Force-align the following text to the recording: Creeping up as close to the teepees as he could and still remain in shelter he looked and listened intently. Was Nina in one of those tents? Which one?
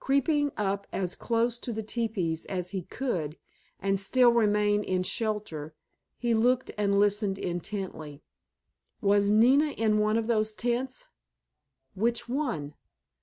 Creeping 0.00 0.52
up 0.56 0.86
as 0.90 1.14
close 1.14 1.58
to 1.58 1.70
the 1.70 1.82
teepees 1.82 2.46
as 2.46 2.70
he 2.70 2.80
could 2.84 3.36
and 3.78 4.00
still 4.00 4.30
remain 4.32 4.82
in 4.82 5.02
shelter 5.02 5.74
he 6.16 6.32
looked 6.32 6.70
and 6.78 6.98
listened 6.98 7.38
intently. 7.38 8.22
Was 9.02 9.30
Nina 9.30 9.72
in 9.72 9.98
one 9.98 10.16
of 10.16 10.28
those 10.28 10.54
tents? 10.54 11.10
Which 11.94 12.26
one? 12.26 12.72